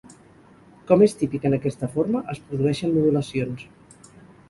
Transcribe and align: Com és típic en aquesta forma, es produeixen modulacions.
Com 0.91 1.03
és 1.09 1.13
típic 1.19 1.45
en 1.51 1.57
aquesta 1.59 1.91
forma, 1.99 2.25
es 2.35 2.43
produeixen 2.49 2.99
modulacions. 2.99 3.67